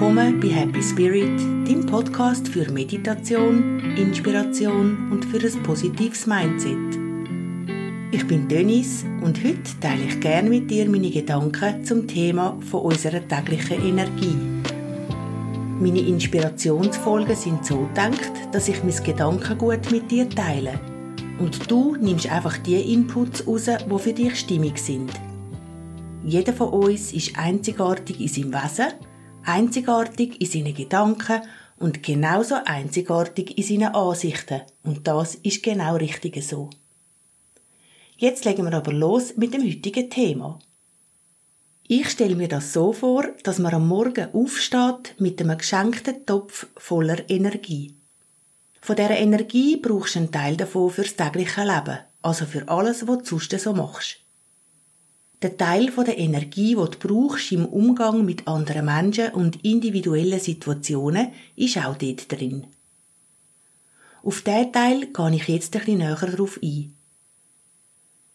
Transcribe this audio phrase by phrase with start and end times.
[0.00, 6.96] willkommen bei Happy Spirit, dem Podcast für Meditation, Inspiration und für ein positives Mindset.
[8.12, 12.82] Ich bin Dennis und heute teile ich gerne mit dir meine Gedanken zum Thema von
[12.82, 14.36] unserer täglichen Energie.
[15.80, 20.78] Meine Inspirationsfolgen sind so gedacht, dass ich mein Gedankengut mit dir teile.
[21.40, 25.10] Und du nimmst einfach die Inputs raus, die für dich stimmig sind.
[26.22, 29.07] Jeder von uns ist einzigartig in seinem Wesen
[29.48, 31.42] einzigartig in seinen Gedanken
[31.78, 34.62] und genauso einzigartig in seinen Ansichten.
[34.82, 36.70] Und das ist genau richtig so.
[38.16, 40.58] Jetzt legen wir aber los mit dem heutigen Thema.
[41.86, 46.66] Ich stelle mir das so vor, dass man am Morgen aufsteht mit einem geschenkten Topf
[46.76, 47.94] voller Energie.
[48.82, 53.18] Von dieser Energie brauchst du einen Teil davon fürs tägliche Leben, also für alles, was
[53.18, 54.18] du sonst so machst.
[55.40, 60.40] Der Teil von der Energie, die du brauchst im Umgang mit anderen Menschen und individuellen
[60.40, 62.66] Situationen, ist auch dort drin.
[64.24, 66.92] Auf diesen Teil gehe ich jetzt ein bisschen näher darauf ein.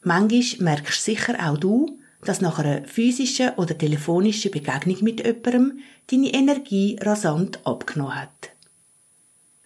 [0.02, 6.34] Manchmal merkst sicher auch du, dass nach einer physischen oder telefonischen Begegnung mit jemandem deine
[6.34, 8.52] Energie rasant abgenommen hat.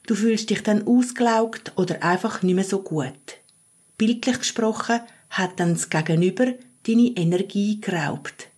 [0.08, 3.14] Du fühlst dich dann ausgelaugt oder einfach nicht mehr so gut.
[3.98, 6.54] Bildlich gesprochen hat dann das Gegenüber
[6.88, 8.50] deine Energie geraubt.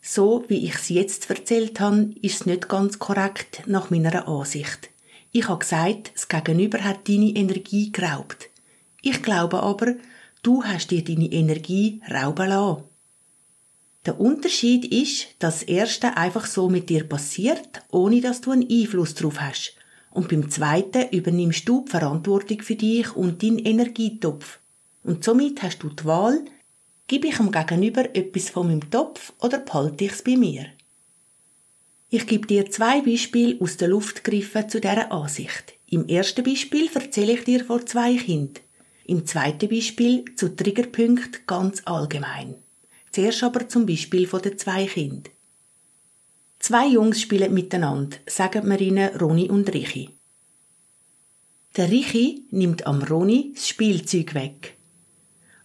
[0.00, 4.90] So wie ich es jetzt erzählt habe, ist es nicht ganz korrekt nach meiner Ansicht.
[5.32, 8.48] Ich habe gesagt, das Gegenüber hat deine Energie geraubt.
[9.02, 9.94] Ich glaube aber,
[10.42, 12.84] du hast dir deine Energie rauben lassen.
[14.06, 18.68] Der Unterschied ist, dass das erste einfach so mit dir passiert, ohne dass du einen
[18.70, 19.74] Einfluss drauf hast.
[20.10, 24.60] Und beim zweiten übernimmst du die Verantwortung für dich und deinen Energietopf.
[25.04, 26.42] Und somit hast du die Wahl,
[27.08, 30.66] Gebe ich dem Gegenüber etwas von meinem Topf oder behalte ich es bei mir?
[32.10, 35.72] Ich gebe dir zwei Beispiele aus der Luft gegriffen zu dieser Ansicht.
[35.86, 38.62] Im ersten Beispiel erzähle ich dir von zwei Kindern.
[39.06, 42.56] Im zweiten Beispiel zu Triggerpunkten ganz allgemein.
[43.10, 45.32] Zuerst aber zum Beispiel von den zwei Kindern.
[46.58, 50.10] Zwei Jungs spielen miteinander, sagen wir ihnen Roni und Richi.
[51.74, 54.77] Der Richi nimmt am Roni das Spielzeug weg.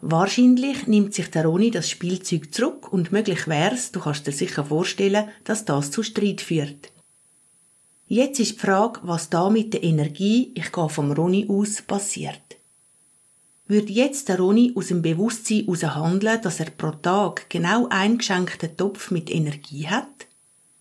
[0.05, 4.65] Wahrscheinlich nimmt sich der Roni das Spielzeug zurück und möglich wär's, du kannst dir sicher
[4.65, 6.91] vorstellen, dass das zu Streit führt.
[8.07, 12.57] Jetzt ist die Frage, was da mit der Energie, ich gehe vom Roni aus, passiert.
[13.65, 18.17] Würde jetzt der Roni aus dem Bewusstsein heraus handeln, dass er pro Tag genau einen
[18.17, 20.27] geschenkten Topf mit Energie hat,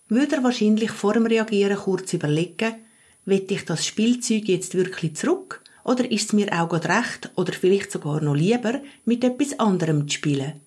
[0.09, 2.75] würde er wahrscheinlich vor dem Reagieren kurz überlegen,
[3.23, 7.53] will ich das Spielzeug jetzt wirklich zurück oder ist es mir auch gerade recht oder
[7.53, 10.61] vielleicht sogar noch lieber, mit etwas anderem zu spielen?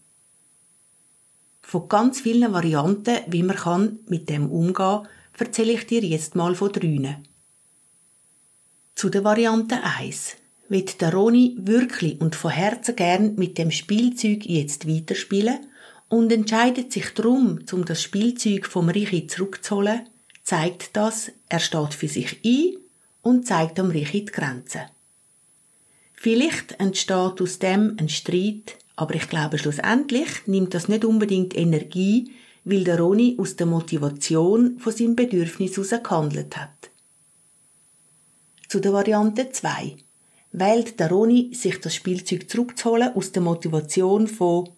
[1.63, 6.55] Von ganz vielen Varianten, wie man kann mit dem umgehen, erzähle ich dir jetzt mal
[6.55, 7.19] von drei.
[8.95, 10.37] Zu der Variante 1.
[10.69, 15.59] Wird der Roni wirklich und von Herzen gern mit dem Spielzeug jetzt weiterspielen
[16.09, 20.09] und entscheidet sich darum, um das Spielzeug vom Richi zurückzuholen,
[20.43, 22.77] zeigt das, er steht für sich ein
[23.23, 24.83] und zeigt am Richi die Grenzen.
[26.17, 32.33] Vielleicht entsteht aus dem ein Streit, aber ich glaube schlussendlich nimmt das nicht unbedingt Energie,
[32.65, 36.91] weil der Roni aus der Motivation von seinem Bedürfnis heraus gehandelt hat.
[38.69, 39.97] Zu der Variante 2.
[40.53, 44.71] Wählt der Roni, sich das Spielzeug zurückzuholen aus der Motivation von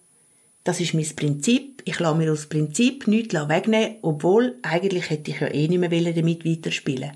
[0.65, 5.39] das ist mein Prinzip, ich lasse mir aus Prinzip nichts wegnehmen, obwohl eigentlich hätte ich
[5.39, 7.11] ja eh nicht mehr damit weiterspielen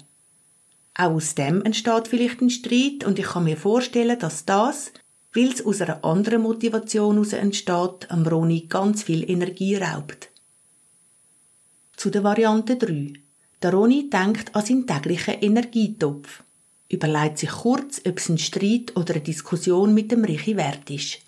[0.96, 4.92] auch aus dem entsteht vielleicht ein Streit und ich kann mir vorstellen, dass das,
[5.34, 10.30] weil es aus einer anderen Motivation heraus entsteht, am Roni ganz viel Energie raubt.
[11.96, 13.14] Zu der Variante 3.
[13.62, 16.44] Der Roni denkt an seinen täglichen Energietopf,
[16.90, 21.20] überlegt sich kurz, ob es ein Streit oder eine Diskussion mit dem Richi wert ist.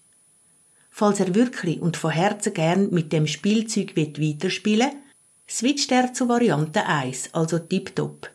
[0.92, 5.00] Falls er wirklich und von Herzen gern mit dem Spielzeug weiterspielen will,
[5.50, 8.35] switcht er zu Variante 1, also Tip-Top.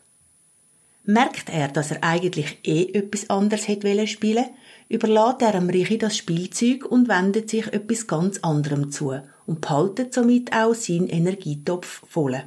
[1.03, 4.45] Merkt er, dass er eigentlich eh etwas anderes hätte spielen
[4.87, 9.15] überlässt er am Richi das Spielzeug und wendet sich etwas ganz anderem zu
[9.45, 12.43] und behaltet somit auch seinen Energietopf voll.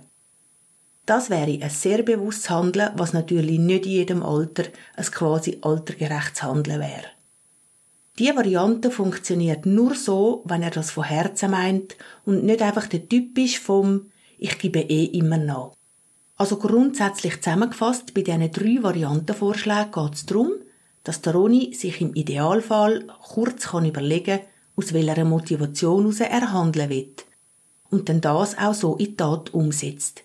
[1.07, 4.65] Das wäre ein sehr bewusstes Handeln, was natürlich nicht in jedem Alter
[4.97, 7.07] ein quasi altergerechtes Handeln wäre.
[8.19, 13.09] Die Variante funktioniert nur so, wenn er das von Herzen meint und nicht einfach der
[13.09, 15.73] Typ ist vom Ich gebe eh immer nach.
[16.37, 20.53] Also grundsätzlich zusammengefasst, bei diesen drei Variantenvorschlägen geht es darum,
[21.05, 24.41] dass der Roni sich im Idealfall kurz kann überlegen
[24.77, 27.15] aus welcher Motivation heraus er handeln will
[27.91, 30.25] und dann das auch so in die Tat umsetzt.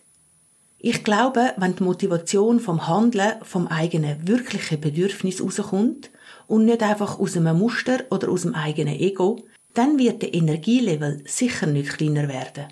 [0.79, 6.09] Ich glaube, wenn die Motivation vom Handeln vom eigenen wirklichen Bedürfnis rauskommt
[6.47, 11.21] und nicht einfach aus einem Muster oder aus dem eigenen Ego, dann wird der Energielevel
[11.27, 12.67] sicher nicht kleiner werden.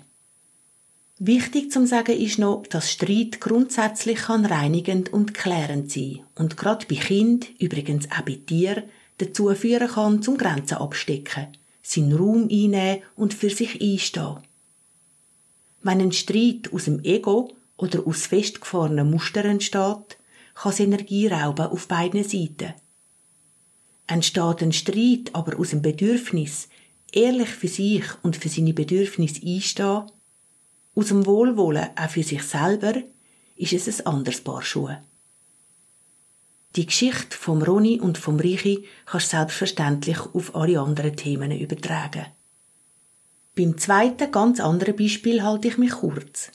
[1.20, 6.86] Wichtig zum Sagen ist noch, dass Streit grundsätzlich kann reinigend und klärend sein und gerade
[6.86, 8.84] bei Kind, übrigens auch bei Tieren,
[9.18, 11.48] dazu führen kann, zum Grenzen abstecken,
[11.82, 14.36] seinen Raum einnehmen und für sich einstehen.
[15.82, 20.18] Wenn ein Streit aus dem Ego oder aus festgefahrenen Mustern entsteht,
[20.54, 22.74] kann es Energie rauben auf beiden Seiten.
[24.06, 26.68] Entsteht ein Streit aber aus dem Bedürfnis,
[27.10, 30.04] ehrlich für sich und für seine Bedürfnisse einstehen,
[30.98, 32.94] aus dem Wohlwollen auch für sich selber,
[33.54, 35.00] ist es ein anderes Paar Schuhe.
[36.74, 42.26] Die Geschichte vom Roni und vom Richi kannst du selbstverständlich auf alle anderen Themen übertragen.
[43.56, 46.50] Beim zweiten ganz anderen Beispiel halte ich mich kurz.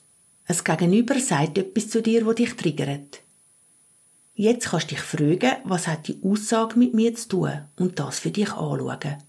[0.46, 3.22] Es Gegenüber sagt etwas zu dir, wo dich triggert.
[4.36, 8.20] Jetzt kannst du dich fragen, was hat die Aussage mit mir zu tun und das
[8.20, 9.24] für dich anschauen.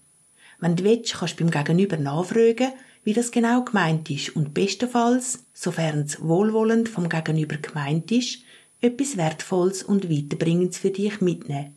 [0.59, 2.73] Wenn du willst, kannst du beim Gegenüber nachfragen,
[3.05, 8.39] wie das genau gemeint ist und bestenfalls, sofern es wohlwollend vom Gegenüber gemeint ist,
[8.81, 11.73] etwas Wertvolles und Weiterbringendes für dich mitnehmen.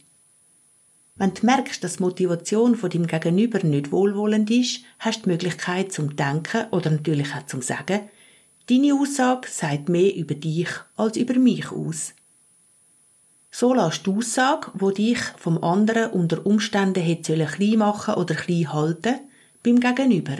[1.14, 5.30] Wenn du merkst, dass die Motivation von deinem Gegenüber nicht wohlwollend ist, hast du die
[5.30, 8.00] Möglichkeit zum Denken oder natürlich auch zum Sagen,
[8.68, 12.12] Deine Aussage sagt mehr über dich als über mich aus.
[13.50, 18.70] So lässt die Aussage, wo dich vom anderen unter Umständen hätte klein machen oder klein
[18.70, 19.20] halten,
[19.62, 20.36] beim Gegenüber.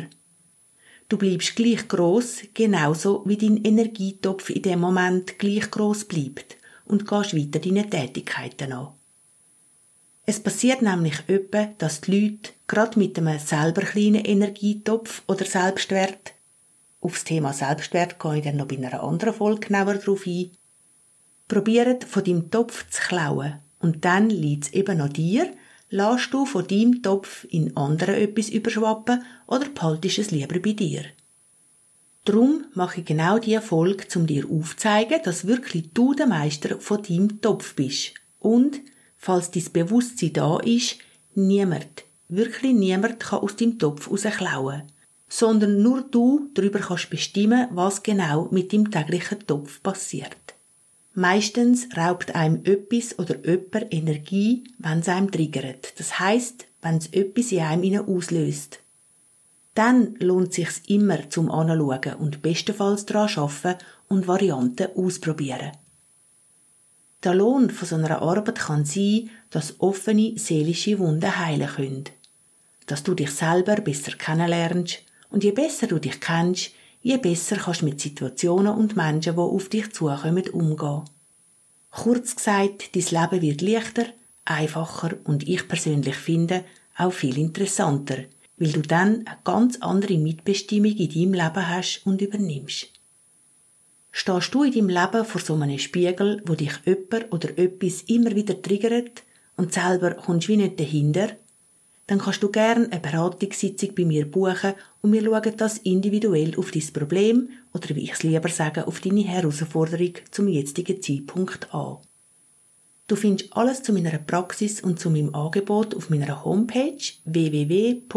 [1.08, 7.06] Du bleibst gleich groß, genauso wie dein Energietopf in dem Moment gleich groß bleibt und
[7.06, 8.88] gehst weiter deine Tätigkeiten an.
[10.26, 16.34] Es passiert nämlich öppe, dass die Leute gerade mit einem selber kleinen Energietopf oder Selbstwert
[17.00, 20.50] Aufs Thema Selbstwert gehe ich dann noch bei einer anderen Folge genauer darauf ein.
[21.46, 25.52] Probiert von deinem Topf zu klauen und dann liegt es eben an dir,
[25.90, 31.05] lässt du von deinem Topf in anderen etwas überschwappen oder behaltest es lieber bei dir.
[32.25, 37.02] Drum mache ich genau diese Folge, um dir aufzuzeigen, dass wirklich du der Meister von
[37.02, 38.14] deinem Topf bist.
[38.38, 38.81] Und,
[39.17, 40.99] falls dein Bewusstsein da ist,
[41.35, 44.82] niemand, wirklich niemand kann aus deinem Topf rausklauen
[45.29, 50.48] sondern nur du darüber kannst bestimmen, was genau mit dem täglichen Topf passiert.
[51.19, 55.99] Meistens raubt einem etwas oder jemand Energie, wenn es einem triggert.
[55.99, 58.79] Das heißt, wenn es etwas in einem auslöst.
[59.75, 65.73] Dann lohnt sich's immer zum Anschauen und bestenfalls daran arbeiten und Varianten ausprobieren.
[67.25, 72.05] Der Lohn von so einer Arbeit kann sein, dass offene seelische Wunden heilen können.
[72.87, 76.70] Dass du dich selber besser kennenlernst, und je besser du dich kennst,
[77.03, 81.03] je besser kannst du mit Situationen und Menschen, die auf dich zukommen, umgehen.
[81.91, 84.06] Kurz gesagt, dein Leben wird leichter,
[84.45, 86.65] einfacher und ich persönlich finde
[86.97, 88.25] auch viel interessanter,
[88.56, 92.89] weil du dann eine ganz andere Mitbestimmung in deinem Leben hast und übernimmst.
[94.11, 98.34] Stehst du in deinem Leben vor so einem Spiegel, wo dich jemand oder etwas immer
[98.34, 99.22] wieder triggert
[99.56, 101.37] und selber kommst wie nicht dahinter,
[102.08, 104.72] dann kannst du gerne eine Beratungssitzung bei mir buchen
[105.03, 109.00] und wir schauen das individuell auf dein Problem oder wie ich es lieber sage, auf
[109.00, 111.98] deine Herausforderung zum jetzigen Zeitpunkt an.
[113.08, 118.08] Du findest alles zu meiner Praxis und zu meinem Angebot auf meiner Homepage www.rfit.ch.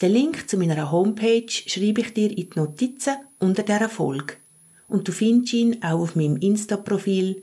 [0.00, 4.34] Den Link zu meiner Homepage schreibe ich dir in die Notizen unter dieser Folge.
[4.88, 7.40] Und du findest ihn auch auf meinem Insta-Profil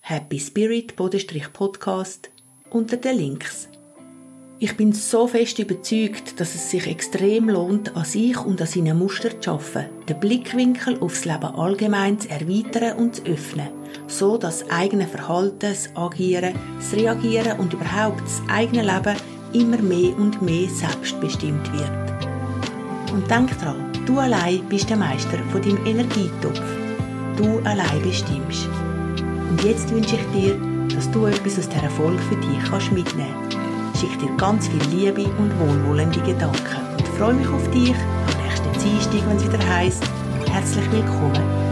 [0.00, 2.30] Happy Spirit Podcast
[2.70, 3.68] unter den Links.
[4.60, 8.98] Ich bin so fest überzeugt, dass es sich extrem lohnt, an sich und an seinen
[8.98, 13.68] Mustern zu arbeiten, den Blickwinkel aufs Leben allgemein zu erweitern und zu öffnen,
[14.08, 19.16] so dass das eigene Verhalten, das Agieren, das Reagieren und überhaupt das eigene Leben
[19.52, 22.08] immer mehr und mehr selbstbestimmt wird.
[23.12, 26.60] Und denk dran, du allein bist der Meister von deinem Energietopf.
[27.36, 28.68] Du allein bestimmst.
[29.50, 33.32] Und jetzt wünsche ich dir dass du etwas aus dieser Folge für dich kannst mitnehmen
[33.48, 33.56] kannst.
[33.94, 36.58] Ich schicke dir ganz viel Liebe und wohlwollende Gedanken.
[36.98, 40.02] Und freue mich auf dich am nächsten Dienstag, wenn es wieder heisst,
[40.50, 41.68] herzlich willkommen